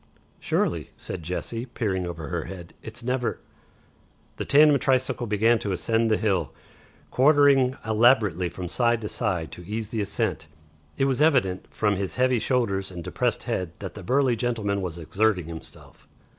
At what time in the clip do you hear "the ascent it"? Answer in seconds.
9.89-11.05